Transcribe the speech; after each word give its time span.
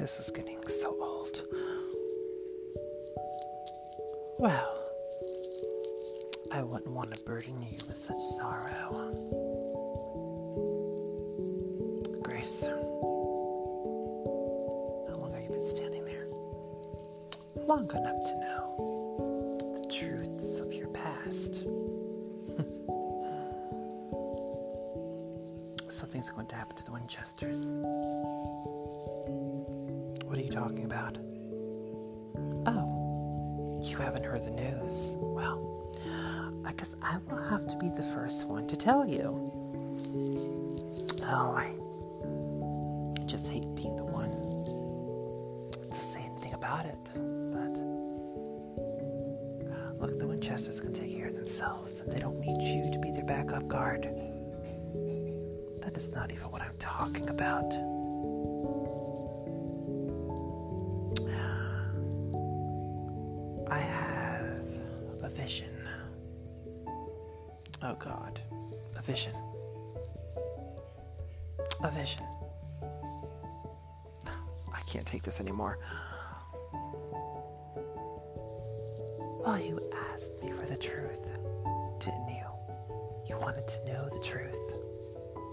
this 0.00 0.18
is 0.18 0.30
getting 0.30 0.66
so 0.66 0.96
old. 0.98 1.42
Well, 4.38 4.82
I 6.50 6.62
wouldn't 6.62 6.94
want 6.94 7.14
to 7.14 7.22
burden 7.24 7.62
you 7.62 7.76
with 7.86 7.98
such 7.98 8.16
sorrow. 8.38 9.12
Grace, 12.22 12.62
how 12.62 12.80
long 15.18 15.32
have 15.34 15.42
you 15.42 15.50
been 15.50 15.64
standing 15.64 16.06
there? 16.06 16.26
Long 17.66 17.90
enough 17.90 18.24
to 18.24 18.40
know 18.40 19.74
the 19.74 19.84
truths 19.94 20.60
of 20.60 20.72
your 20.72 20.88
past. 20.88 21.56
Something's 25.92 26.30
going 26.30 26.46
to 26.46 26.54
happen 26.54 26.74
to 26.78 26.84
the 26.84 26.92
Winchesters. 26.92 27.76
Are 30.40 30.42
you 30.42 30.50
talking 30.52 30.84
about? 30.86 31.18
Oh, 32.64 33.78
you 33.84 33.94
haven't 33.98 34.24
heard 34.24 34.40
the 34.40 34.52
news. 34.52 35.14
Well, 35.18 35.92
I 36.64 36.72
guess 36.72 36.96
I 37.02 37.18
will 37.28 37.42
have 37.42 37.66
to 37.66 37.76
be 37.76 37.90
the 37.90 38.02
first 38.14 38.46
one 38.46 38.66
to 38.68 38.74
tell 38.74 39.06
you. 39.06 39.52
Oh, 41.28 41.52
I 41.54 41.74
just 43.26 43.48
hate 43.48 43.66
being 43.74 43.96
the 43.96 44.04
one 44.06 44.30
to 45.90 46.00
say 46.00 46.22
anything 46.22 46.54
about 46.54 46.86
it. 46.86 46.96
But 47.52 47.76
uh, 49.70 49.92
look, 50.00 50.18
the 50.18 50.26
Winchesters 50.26 50.80
can 50.80 50.94
take 50.94 51.14
care 51.14 51.26
of 51.26 51.36
themselves, 51.36 52.02
they 52.06 52.18
don't 52.18 52.40
need 52.40 52.62
you 52.62 52.90
to 52.90 52.98
be 52.98 53.10
their 53.12 53.26
backup 53.26 53.68
guard. 53.68 54.04
That 55.82 55.94
is 55.98 56.14
not 56.14 56.32
even 56.32 56.44
what 56.44 56.62
I'm 56.62 56.78
talking 56.78 57.28
about. 57.28 57.89
Well, 79.50 79.58
you 79.58 79.80
asked 80.12 80.40
me 80.44 80.52
for 80.52 80.64
the 80.64 80.76
truth, 80.76 81.28
didn't 81.98 82.28
you? 82.28 82.46
You 83.26 83.36
wanted 83.36 83.66
to 83.66 83.84
know 83.84 84.08
the 84.08 84.20
truth. 84.24 84.54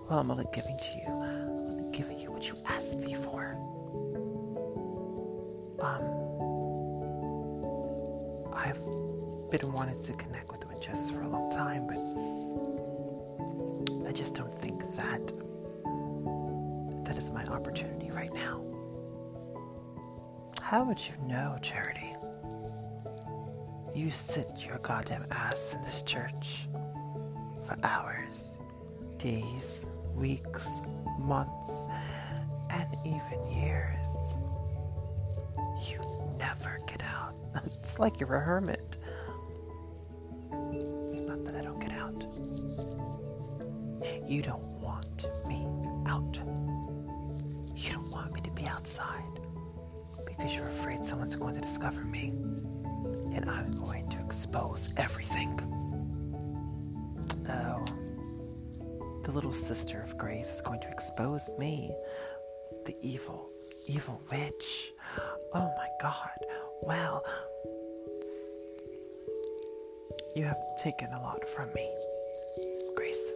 Well, 0.07 0.19
I'm 0.19 0.29
only 0.29 0.45
giving 0.53 0.77
to 0.77 0.99
you. 0.99 1.07
I'm 1.07 1.49
only 1.49 1.97
giving 1.97 2.19
you 2.19 2.29
what 2.29 2.47
you 2.47 2.53
asked 2.67 2.99
me 2.99 3.15
for. 3.15 3.55
Um, 5.79 6.03
I've 8.53 8.79
been 9.49 9.71
wanting 9.73 9.99
to 9.99 10.13
connect 10.13 10.51
with 10.51 10.61
the 10.61 10.67
Winchesters 10.67 11.09
for 11.09 11.23
a 11.23 11.27
long 11.27 11.51
time, 11.51 11.87
but 11.87 11.97
I 14.07 14.11
just 14.11 14.35
don't 14.35 14.53
think 14.53 14.81
that 14.97 15.25
that 17.03 17.17
is 17.17 17.31
my 17.31 17.43
opportunity 17.45 18.11
right 18.11 18.31
now. 18.31 18.61
How 20.61 20.83
would 20.83 20.99
you 20.99 21.15
know, 21.27 21.57
Charity? 21.63 22.06
You 23.97 24.11
sit 24.11 24.63
your 24.63 24.77
goddamn 24.77 25.25
ass 25.31 25.73
in 25.73 25.81
this 25.81 26.03
church 26.03 26.67
for 27.65 27.79
hours, 27.81 28.59
days, 29.17 29.87
weeks, 30.13 30.81
months, 31.17 31.89
and 32.69 32.87
even 33.03 33.59
years. 33.59 34.37
You 35.89 35.99
never 36.37 36.77
get 36.85 37.01
out. 37.03 37.33
It's 37.65 37.97
like 37.97 38.19
you're 38.19 38.35
a 38.35 38.39
hermit. 38.39 38.97
It's 40.73 41.21
not 41.21 41.43
that 41.45 41.55
I 41.55 41.61
don't 41.61 41.79
get 41.79 41.93
out. 41.93 42.23
You 44.29 44.43
don't 44.43 44.66
everything. 54.97 55.59
Oh. 57.49 57.85
The 59.23 59.31
little 59.31 59.53
sister 59.53 60.01
of 60.01 60.17
Grace 60.17 60.49
is 60.55 60.61
going 60.61 60.79
to 60.81 60.89
expose 60.89 61.49
me. 61.59 61.91
The 62.85 62.95
evil, 63.01 63.49
evil 63.87 64.21
witch. 64.31 64.91
Oh 65.53 65.69
my 65.77 65.87
god. 66.01 66.39
Well, 66.81 67.23
you 70.35 70.45
have 70.45 70.59
taken 70.81 71.11
a 71.13 71.21
lot 71.21 71.47
from 71.47 71.71
me, 71.73 71.89
Grace. 72.95 73.33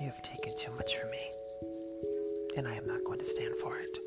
You 0.00 0.06
have 0.06 0.22
taken 0.22 0.52
too 0.56 0.72
much 0.76 0.96
from 0.96 1.10
me, 1.10 1.30
and 2.56 2.68
I 2.68 2.74
am 2.74 2.86
not 2.86 3.04
going 3.04 3.18
to 3.18 3.24
stand 3.24 3.54
for 3.56 3.78
it. 3.78 3.98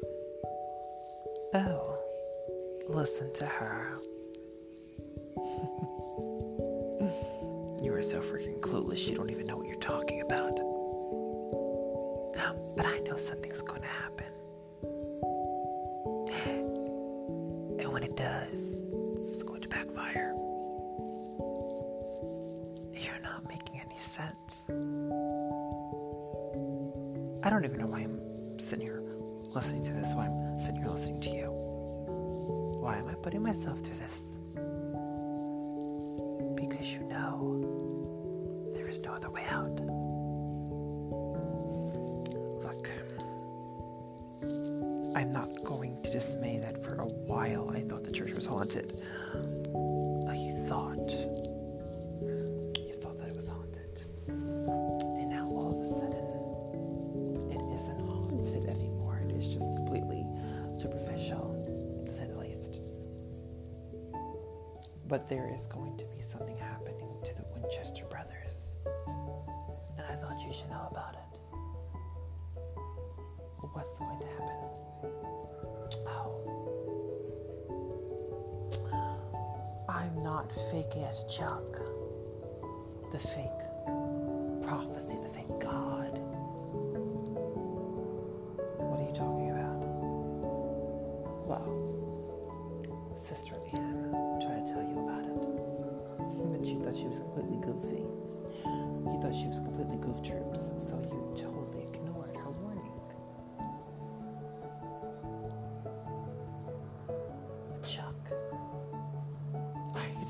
Oh, 1.54 2.00
listen 2.88 3.34
to 3.34 3.46
her. 3.46 3.98
You 7.82 7.94
are 7.94 8.04
so 8.04 8.22
freaking 8.22 8.60
clueless, 8.60 9.08
you 9.08 9.16
don't 9.16 9.30
even 9.30 9.46
know 9.46 9.58
what 9.58 9.68
you're 9.68 9.76
talking 9.78 10.22
about. 10.22 10.56
But 12.76 12.88
I 12.88 13.00
know 13.00 13.18
something's 13.18 13.62
to 13.82 13.88
happen. 13.88 14.26
And 17.80 17.92
when 17.92 18.04
it 18.04 18.16
does, 18.16 18.90
it's 19.18 19.44
going 19.44 19.62
to 19.62 19.68
backfire. 19.68 20.34
You're 22.94 23.20
not 23.22 23.48
making 23.48 23.82
any 23.82 23.98
sense. 23.98 24.66
I 27.44 27.50
don't 27.50 27.66
even 27.66 27.80
know 27.80 27.88
why 27.88 28.00
I'm 28.00 28.60
sitting 28.60 28.86
here 28.86 29.04
listening 29.54 29.84
to 29.84 29.92
this, 29.92 30.14
why 30.14 30.28
I'm 30.28 30.60
sitting 30.60 30.82
here 30.82 30.90
listening 30.90 31.22
to 31.22 31.30
you. 31.30 31.48
Why 32.80 32.98
am 32.98 33.08
I 33.08 33.16
putting 33.16 33.44
myself 33.44 33.80
through 33.80 33.96
this? 33.96 34.38
Dismay 46.14 46.60
that 46.60 46.78
for 46.84 46.94
a 47.02 47.08
while 47.08 47.72
I 47.72 47.82
thought 47.82 48.04
the 48.04 48.12
church 48.12 48.34
was 48.34 48.46
haunted. 48.46 49.02
You 50.32 50.54
thought. 50.70 51.10
You 52.78 52.94
thought 53.02 53.18
that 53.18 53.30
it 53.30 53.36
was 53.36 53.48
haunted. 53.48 54.06
And 54.28 55.32
now 55.32 55.48
all 55.48 55.74
of 55.74 55.80
a 55.82 55.90
sudden, 55.90 57.50
it 57.50 57.64
isn't 57.82 58.00
haunted 58.00 58.70
anymore. 58.70 59.24
It 59.28 59.32
is 59.36 59.48
just 59.52 59.74
completely 59.74 60.24
superficial, 60.78 61.58
to 62.06 62.12
say 62.12 62.28
the 62.28 62.38
least. 62.38 62.78
But 65.08 65.28
there 65.28 65.50
is 65.52 65.66
going 65.66 65.98
to 65.98 66.06
be 66.16 66.22
something 66.22 66.58
happening 66.58 67.10
to 67.24 67.34
the 67.34 67.44
Winchester 67.56 68.06
brothers. 68.06 68.76
And 69.98 70.06
I 70.06 70.14
thought 70.22 70.40
you 70.46 70.54
should 70.54 70.70
know 70.70 70.88
about 70.92 71.16
it. 71.16 71.40
What's 73.74 73.98
going 73.98 74.20
to 74.20 74.28
happen? 74.28 74.84
Not 80.24 80.52
fake 80.72 80.96
ass 81.06 81.26
Chuck. 81.26 81.80
The 83.12 83.20
fake 83.20 83.60
prophecy, 84.66 85.18
the 85.22 85.28
fake 85.28 85.60
God. 85.60 86.18
What 88.80 89.02
are 89.02 89.08
you 89.08 89.14
talking 89.14 89.52
about? 89.52 89.84
Well, 91.46 91.68
Sister 93.18 93.56
Anne 93.74 94.16
tried 94.40 94.66
to 94.66 94.72
tell 94.72 94.82
you 94.82 94.98
about 95.04 95.26
it. 95.28 95.36
But 96.52 96.66
you 96.66 96.80
thought 96.82 96.96
she 96.96 97.08
was 97.08 97.20
completely 97.20 97.58
goofy. 97.58 98.08
You 98.64 99.20
thought 99.22 99.36
she 99.36 99.48
was 99.48 99.60
completely 99.60 99.98
goof 99.98 100.24
troops, 100.24 100.72
so 100.88 100.96
you 101.04 101.36
totally 101.36 101.53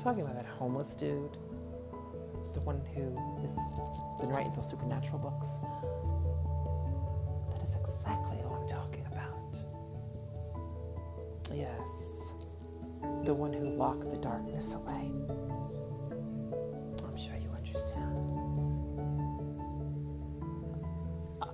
talking 0.04 0.22
about 0.22 0.34
that 0.34 0.44
homeless 0.44 0.94
dude? 0.94 1.38
The 2.52 2.60
one 2.60 2.82
who 2.94 3.16
has 3.40 3.56
been 4.20 4.28
writing 4.28 4.52
those 4.54 4.68
supernatural 4.68 5.18
books? 5.18 5.48
That 7.50 7.62
is 7.66 7.74
exactly 7.74 8.36
who 8.42 8.54
I'm 8.54 8.68
talking 8.68 9.06
about. 9.10 9.56
Yes. 11.50 12.34
The 13.24 13.32
one 13.32 13.54
who 13.54 13.70
locked 13.70 14.10
the 14.10 14.18
darkness 14.18 14.74
away. 14.74 15.10
I'm 17.02 17.16
sure 17.16 17.36
you 17.40 17.48
understand. 17.56 18.18
Uh, 21.40 21.46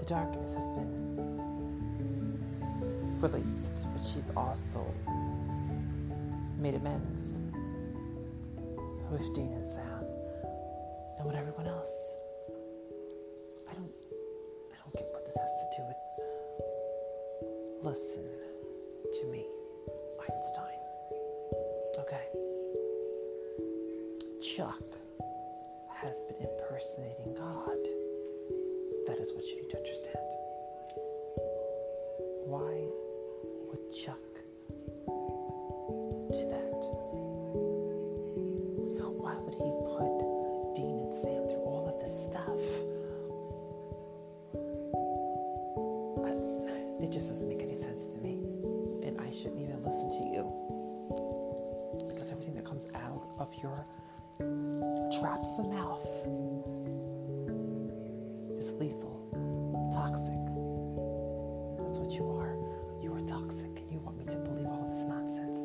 the 0.00 0.04
darkness 0.04 0.54
has 0.54 0.68
been 0.70 1.16
released, 3.20 3.86
but 3.92 4.02
she's 4.02 4.32
also 4.36 4.84
made 6.60 6.74
amends. 6.74 7.38
With 9.10 9.34
Dean 9.34 9.52
and 9.54 9.66
Sam 9.66 10.04
and 11.18 11.26
with 11.26 11.34
everyone 11.34 11.66
else. 11.66 11.90
I 13.68 13.72
don't 13.74 13.90
I 14.70 14.76
don't 14.76 14.92
get 14.92 15.08
what 15.12 15.24
this 15.24 15.36
has 15.36 15.50
to 15.60 15.66
do 15.76 15.82
with 15.88 15.96
listen 17.82 18.29
of 53.40 53.54
your 53.54 53.84
trap 55.18 55.40
of 55.58 55.66
mouth 55.72 56.06
is 58.58 58.72
lethal, 58.74 59.16
toxic. 59.94 60.36
That's 61.80 61.98
what 61.98 62.12
you 62.12 62.28
are. 62.28 62.54
You 63.02 63.14
are 63.14 63.22
toxic, 63.22 63.80
and 63.80 63.90
you 63.90 63.98
want 64.00 64.18
me 64.18 64.26
to 64.26 64.36
believe 64.36 64.66
all 64.66 64.86
this 64.88 65.04
nonsense. 65.06 65.62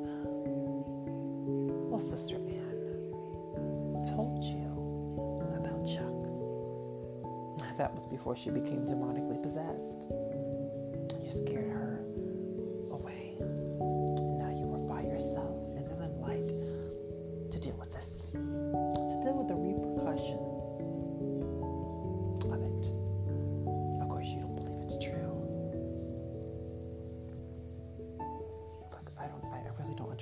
Well, 1.91 1.99
Sister 1.99 2.35
Anne 2.35 4.05
told 4.15 4.41
you 4.41 4.71
about 5.59 5.85
Chuck. 5.85 6.15
That 7.77 7.93
was 7.93 8.05
before 8.05 8.37
she 8.37 8.51
became 8.51 8.85
demonically 8.85 9.43
possessed. 9.43 10.07
You're 11.21 11.29
scared 11.29 11.64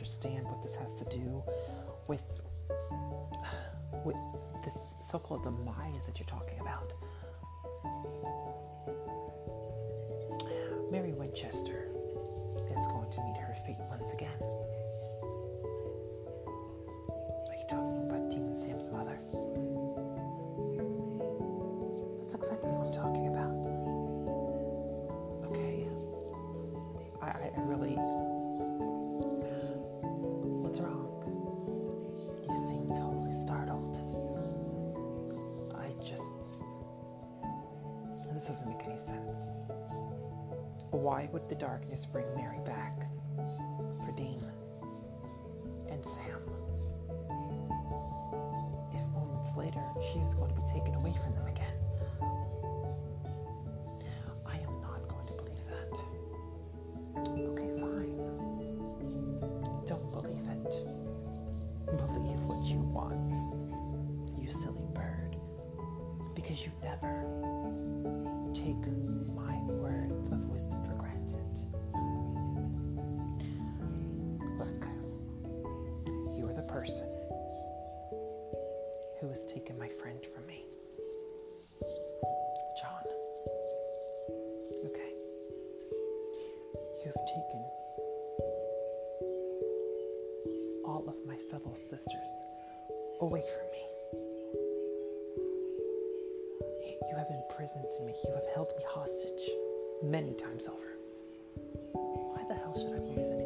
understand 0.03 0.43
what 0.43 0.61
this 0.61 0.75
has 0.75 0.95
to 0.95 1.05
do 1.05 1.41
with 2.09 2.21
with 4.03 4.17
this 4.65 4.77
so-called 5.01 5.43
demise 5.45 6.05
that 6.05 6.19
you're 6.19 6.27
talking 6.27 6.59
about. 6.59 6.91
Mary 10.91 11.13
Winchester 11.13 11.87
is 12.69 12.85
going 12.87 13.09
to 13.11 13.23
meet 13.23 13.37
her 13.37 13.55
fate 13.65 13.77
once 13.87 14.11
again. 14.11 14.41
Are 17.47 17.55
you 17.55 17.65
talking 17.69 18.03
about 18.09 18.29
Dean 18.29 18.43
and 18.43 18.57
Sam's 18.57 18.91
mother? 18.91 19.17
This 38.43 38.57
doesn't 38.57 38.77
make 38.77 38.85
any 38.85 38.97
sense. 38.97 39.51
Why 40.91 41.29
would 41.31 41.47
the 41.47 41.55
darkness 41.55 42.05
bring 42.05 42.25
Mary 42.35 42.59
back 42.65 43.07
for 44.03 44.11
Dean 44.17 44.43
and 45.89 46.05
Sam? 46.05 46.41
If 48.91 49.07
moments 49.13 49.51
later 49.55 49.81
she 50.11 50.19
is 50.19 50.33
going 50.33 50.53
to 50.53 50.61
be 50.61 50.67
taken 50.73 50.93
away 50.95 51.13
from 51.23 51.35
them 51.35 51.47
again. 51.47 51.72
Fellow 91.57 91.75
sisters 91.75 92.29
away 93.21 93.41
from 93.41 93.67
me. 93.71 93.83
You 97.09 97.15
have 97.17 97.27
imprisoned 97.29 97.85
me. 98.05 98.15
You 98.25 98.33
have 98.33 98.47
held 98.55 98.73
me 98.75 98.83
hostage 98.87 99.49
many 100.01 100.33
times 100.33 100.67
over. 100.67 100.97
Why 101.93 102.43
the 102.47 102.55
hell 102.55 102.73
should 102.75 102.95
I 102.95 102.99
believe 102.99 103.19
anything 103.19 103.42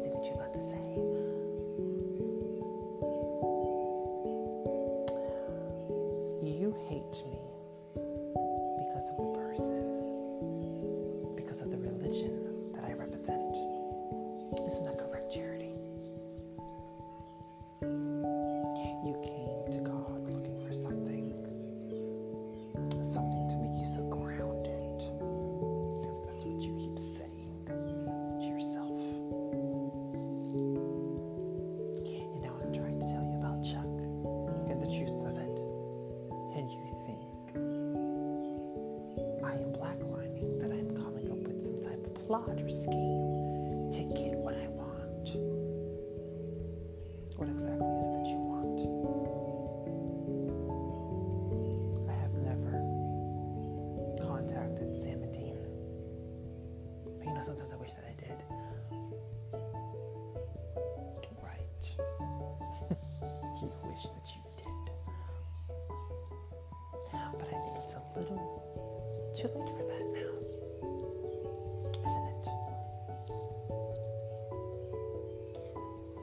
some 42.46 42.56
type 42.56 43.27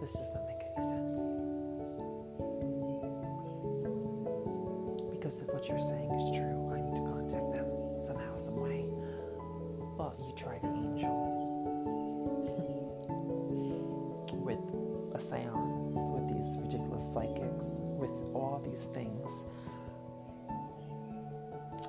This 0.06 0.14
does 0.14 0.34
not 0.36 0.46
make 0.46 0.62
any 0.62 0.86
sense. 0.86 1.18
Because 5.10 5.42
if 5.42 5.52
what 5.52 5.68
you're 5.68 5.82
saying 5.82 6.12
is 6.14 6.30
true, 6.30 6.70
I 6.70 6.78
need 6.78 6.94
to 6.94 7.02
contact 7.10 7.56
them 7.56 7.66
somehow, 8.06 8.38
some 8.38 8.58
way. 8.58 8.86
Well, 9.98 10.14
you 10.22 10.32
tried 10.38 10.62
the 10.62 10.68
angel 10.68 11.10
with 14.46 14.62
a 15.16 15.20
seance, 15.20 15.98
with 16.14 16.30
these 16.30 16.56
ridiculous 16.56 17.12
psychics, 17.12 17.82
with 17.98 18.14
all 18.36 18.62
these 18.64 18.86
things. 18.94 19.46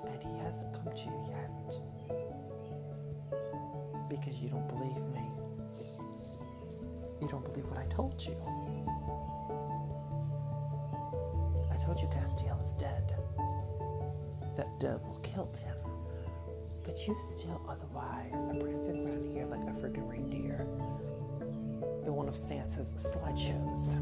And 0.09 0.23
he 0.23 0.39
hasn't 0.39 0.73
come 0.73 0.89
to 0.89 1.05
you 1.05 1.21
yet. 1.29 1.53
Because 4.09 4.41
you 4.41 4.49
don't 4.49 4.69
believe. 4.69 5.06
You 7.27 7.33
don't 7.33 7.45
believe 7.45 7.69
what 7.69 7.79
I 7.81 7.87
told 7.87 8.25
you. 8.25 8.37
I 11.73 11.77
told 11.85 12.01
you 12.01 12.07
Castiel 12.07 12.65
is 12.65 12.75
dead. 12.75 13.17
That 14.57 14.69
devil 14.79 15.19
killed 15.25 15.57
him. 15.57 15.75
But 16.85 17.05
you 17.05 17.19
still 17.19 17.61
otherwise 17.69 18.33
are 18.33 18.55
prancing 18.63 19.09
around 19.09 19.33
here 19.33 19.45
like 19.45 19.59
a 19.59 19.73
freaking 19.73 20.09
reindeer 20.09 20.69
in 22.07 22.15
one 22.15 22.29
of 22.29 22.37
Santa's 22.37 22.95
slideshows. 22.97 23.97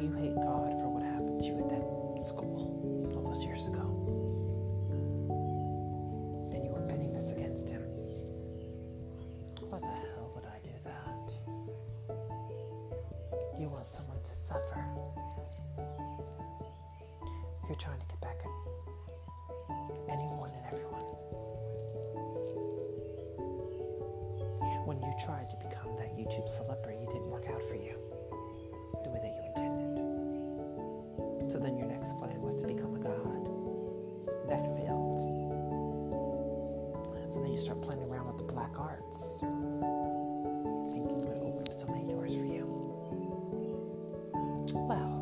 You 0.00 0.12
hate 0.12 0.34
God 0.34 0.72
for 0.80 0.88
what 0.88 1.02
happened 1.02 1.40
to 1.40 1.46
you 1.46 1.58
at 1.60 1.68
that 1.68 1.84
school 2.24 2.72
all 3.12 3.20
those 3.20 3.44
years 3.44 3.68
ago. 3.68 3.84
And 6.56 6.64
you 6.64 6.70
were 6.72 6.80
penning 6.88 7.12
this 7.12 7.32
against 7.32 7.68
him. 7.68 7.82
Why 9.68 9.76
the 9.78 9.92
hell 9.92 10.32
would 10.34 10.48
I 10.48 10.56
do 10.64 10.72
that? 10.88 11.20
You 13.60 13.68
want 13.68 13.86
someone 13.86 14.22
to 14.24 14.34
suffer. 14.34 14.80
You're 17.68 17.76
trying 17.76 18.00
to 18.00 18.06
get 18.08 18.20
back 18.24 18.40
at 18.40 18.48
anyone 20.08 20.48
and 20.48 20.64
everyone. 20.72 21.04
When 24.88 24.96
you 25.04 25.12
tried 25.22 25.44
to 25.52 25.56
So 31.50 31.58
then 31.58 31.76
your 31.76 31.88
next 31.88 32.16
plan 32.16 32.40
was 32.40 32.54
to 32.60 32.66
become 32.68 32.94
a 32.94 33.00
god. 33.00 33.48
That 34.48 34.60
failed. 34.76 35.18
So 37.32 37.40
then 37.42 37.52
you 37.52 37.58
start 37.58 37.82
playing 37.82 38.04
around 38.08 38.28
with 38.28 38.38
the 38.38 38.44
black 38.52 38.78
arts, 38.78 39.38
thinking 40.92 41.20
it 41.22 41.28
would 41.28 41.40
open 41.40 41.66
so 41.70 41.86
many 41.88 42.04
doors 42.04 42.34
for 42.34 42.44
you. 42.44 42.66
Well, 44.72 45.19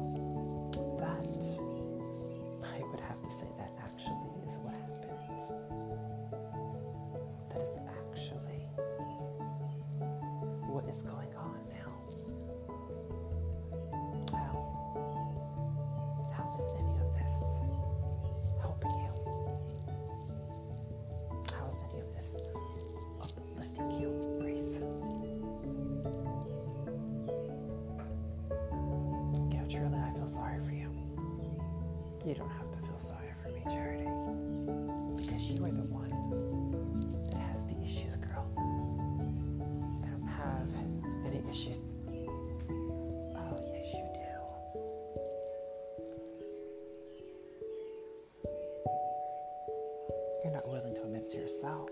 willing 51.29 51.37
to 51.37 51.37
admit 51.37 51.37
it 51.37 51.37
to 51.37 51.39
yourself, 51.39 51.91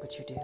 but 0.00 0.18
you 0.18 0.24
do. 0.26 0.34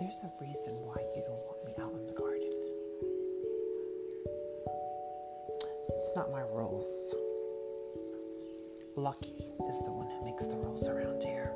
There's 0.00 0.22
a 0.24 0.30
reason 0.40 0.74
why 0.86 1.02
you 1.14 1.22
don't 1.26 1.44
want 1.46 1.64
me 1.66 1.72
out 1.82 1.92
in 1.92 2.06
the 2.06 2.12
garden. 2.12 2.50
It's 5.96 6.12
not 6.16 6.30
my 6.32 6.40
rules. 6.40 7.14
Lucky 8.96 9.44
is 9.68 9.78
the 9.84 9.92
one 9.92 10.08
who 10.08 10.24
makes 10.24 10.46
the 10.46 10.56
rules 10.56 10.86
around 10.86 11.22
here. 11.22 11.52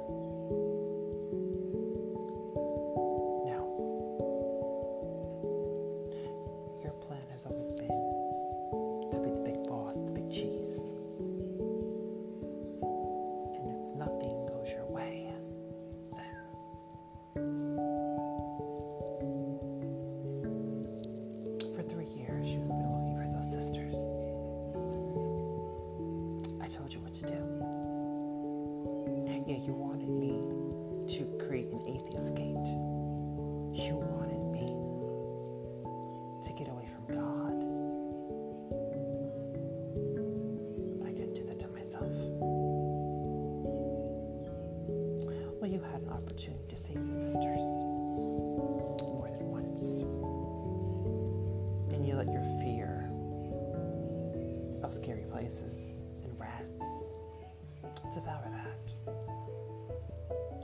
Places 55.44 56.00
and 56.22 56.40
rats 56.40 57.12
devour 58.14 58.48
that. 58.50 59.12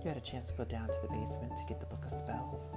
You 0.02 0.08
had 0.08 0.16
a 0.16 0.22
chance 0.22 0.46
to 0.46 0.54
go 0.54 0.64
down 0.64 0.88
to 0.88 0.98
the 1.02 1.08
basement 1.08 1.54
to 1.54 1.64
get 1.68 1.80
the 1.80 1.86
Book 1.86 2.02
of 2.06 2.10
Spells 2.10 2.74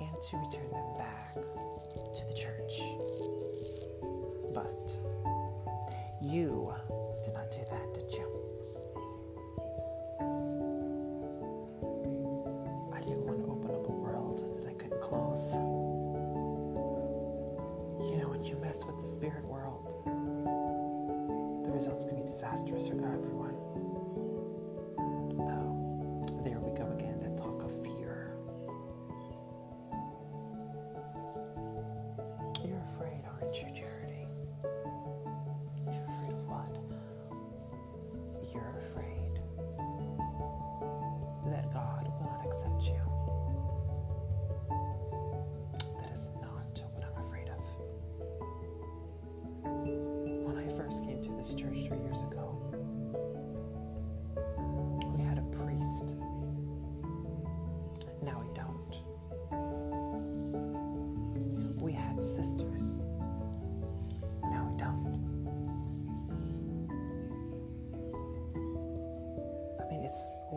and 0.00 0.14
to 0.30 0.36
return 0.36 0.70
them 0.70 0.94
back 0.96 1.34
to 1.34 2.24
the 2.28 2.34
church. 2.34 2.80
But 4.54 4.92
you 6.22 6.72
did 7.24 7.34
not 7.34 7.50
do 7.50 7.64
that, 7.68 7.94
did 7.94 8.12
you? 8.12 8.39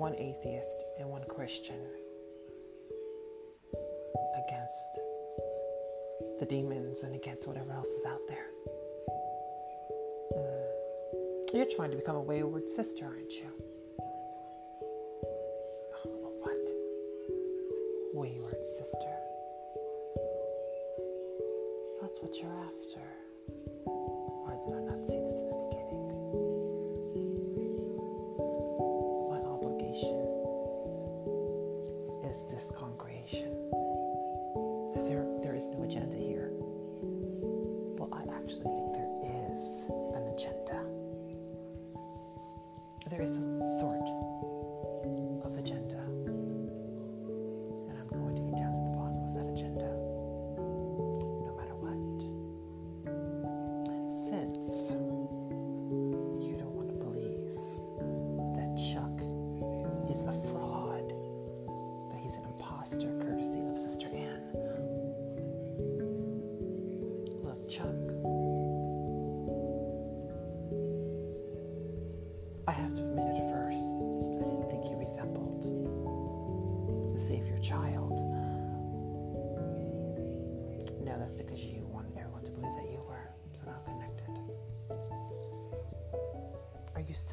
one 0.03 0.15
atheist 0.15 0.83
and 0.99 1.07
one 1.07 1.23
Christian 1.29 1.79
against 4.45 4.99
the 6.41 6.45
demons 6.45 7.03
and 7.03 7.15
against 7.15 7.47
whatever 7.47 7.71
else 7.71 7.87
is 7.87 8.03
out 8.05 8.19
there. 8.27 8.47
Mm. 10.35 11.53
You're 11.53 11.73
trying 11.73 11.91
to 11.91 11.95
become 11.95 12.17
a 12.17 12.21
wayward 12.21 12.69
sister, 12.69 13.05
aren't 13.05 13.31
you? 13.31 13.47
Oh, 16.05 16.33
what? 16.41 16.57
Wayward 18.13 18.61
sister. 18.61 19.15
That's 22.01 22.19
what 22.19 22.35
you're 22.41 22.59
after. 22.59 22.99
Why 23.85 24.55
did 24.67 24.75
I 24.75 24.97
not 24.97 25.05
see 25.05 25.22
this 32.41 32.71
conversation? 32.71 32.92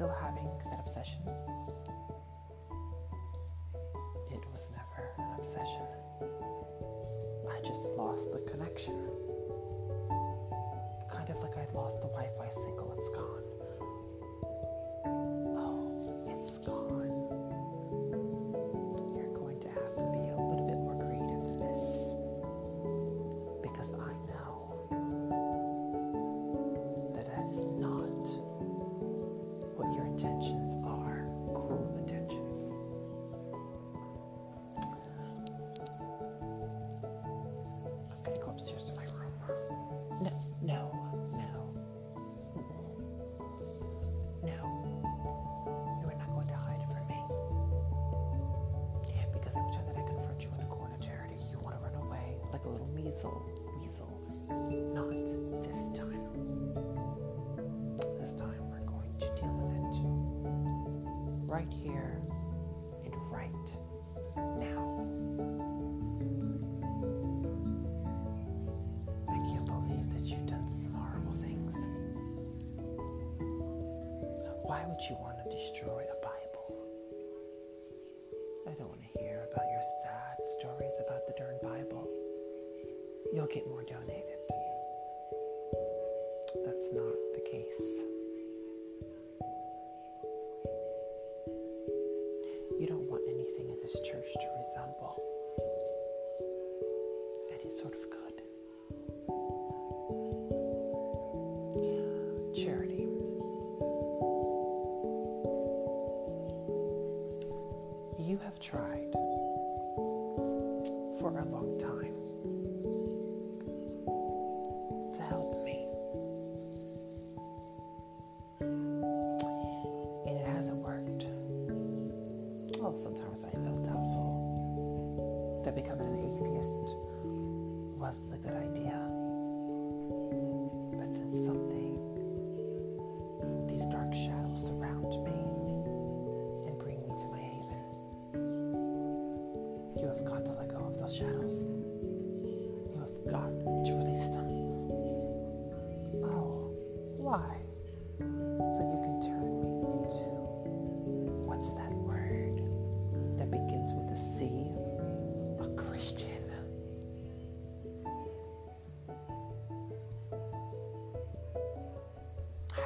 still 0.01 0.15
having 0.23 0.49
that 0.71 0.79
obsession? 0.79 1.19
It 4.31 4.43
was 4.51 4.67
never 4.71 5.13
an 5.19 5.35
obsession. 5.37 5.85
I 7.47 7.61
just 7.61 7.85
lost 7.89 8.31
the 8.31 8.39
connection. 8.49 8.97
Kind 11.11 11.29
of 11.29 11.35
like 11.43 11.55
I 11.55 11.71
lost 11.75 12.01
the 12.01 12.07
Wi 12.07 12.29
Fi 12.35 12.49
signal, 12.49 12.95
it's 12.97 13.09
gone. 13.09 13.40
that 74.91 75.09
you 75.09 75.15
want 75.21 75.41
to 75.43 75.49
destroy. 75.49 76.03
tried 108.71 109.11
for 111.19 111.37
a 111.37 111.45
long 111.51 111.77
time. 111.77 112.50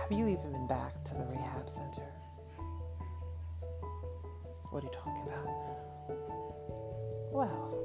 Have 0.07 0.19
you 0.19 0.27
even 0.27 0.51
been 0.51 0.67
back 0.67 1.03
to 1.05 1.15
the 1.15 1.23
rehab 1.23 1.67
center? 1.67 2.05
What 4.69 4.83
are 4.83 4.85
you 4.85 4.93
talking 4.93 5.23
about? 5.25 5.47
Well, 7.31 7.84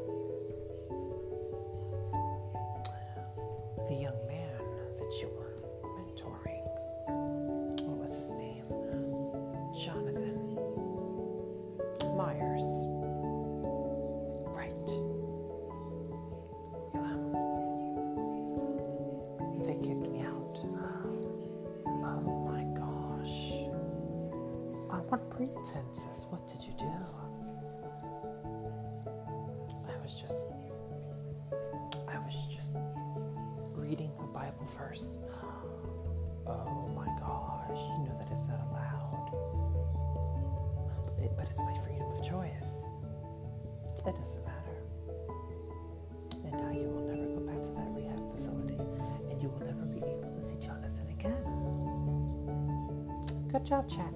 pretenses? 25.46 26.26
What 26.29 26.46
did 26.46 26.62
you 26.62 26.72
do? 26.79 26.90
I 29.88 29.96
was 30.03 30.14
just. 30.14 30.48
I 32.09 32.18
was 32.18 32.35
just 32.55 32.76
reading 33.74 34.12
a 34.20 34.26
Bible 34.26 34.66
verse. 34.76 35.20
Oh 36.46 36.88
my 36.94 37.07
gosh. 37.20 37.79
You 37.79 38.05
know 38.05 38.16
that 38.18 38.31
is 38.33 38.46
not 38.48 38.61
allowed. 38.70 39.16
But 41.37 41.46
it's 41.48 41.61
my 41.61 41.79
freedom 41.85 42.11
of 42.11 42.22
choice. 42.26 42.85
It 44.07 44.16
doesn't 44.16 44.44
matter. 44.44 44.83
And 46.44 46.53
now 46.53 46.70
you 46.70 46.88
will 46.88 47.03
never 47.07 47.26
go 47.26 47.40
back 47.40 47.62
to 47.62 47.68
that 47.70 47.88
rehab 47.94 48.33
facility, 48.33 48.79
and 49.31 49.40
you 49.40 49.48
will 49.48 49.61
never 49.66 49.85
be 49.85 49.98
able 49.98 50.31
to 50.33 50.40
see 50.42 50.57
Jonathan 50.61 51.09
again. 51.11 51.44
Good 53.53 53.64
job, 53.64 53.88
Chat. 53.88 54.14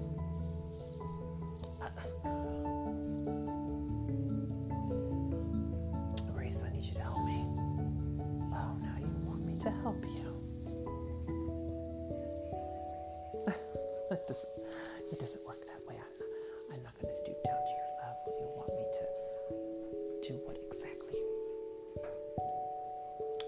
Do 20.27 20.33
what 20.43 20.57
exactly? 20.65 21.19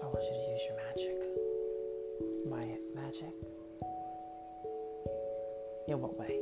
I 0.00 0.06
want 0.06 0.22
you 0.22 0.34
to 0.34 0.44
use 0.46 0.62
your 0.68 0.76
magic. 0.86 1.18
My 2.46 2.62
magic? 2.94 3.34
In 5.88 5.98
what 5.98 6.16
way? 6.16 6.38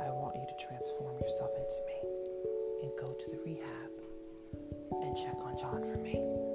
I 0.00 0.08
want 0.16 0.36
you 0.36 0.46
to 0.48 0.66
transform 0.66 1.20
yourself 1.20 1.50
into 1.60 1.80
me 1.84 2.00
and 2.80 2.90
go 3.04 3.12
to 3.12 3.30
the 3.36 3.40
rehab 3.44 3.92
and 5.02 5.14
check 5.14 5.36
on 5.44 5.58
John 5.60 5.84
for 5.84 5.98
me. 5.98 6.49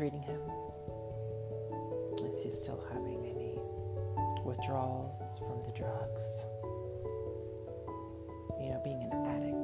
Treating 0.00 0.22
him? 0.22 0.40
Is 2.24 2.42
he 2.42 2.48
still 2.48 2.82
having 2.90 3.20
any 3.26 3.60
withdrawals 4.46 5.20
from 5.38 5.62
the 5.62 5.72
drugs? 5.72 6.24
You 8.58 8.70
know, 8.70 8.80
being 8.82 9.02
an 9.02 9.12
addict, 9.12 9.59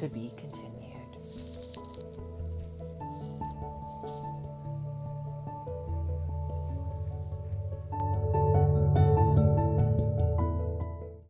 to 0.00 0.08
be. 0.08 0.39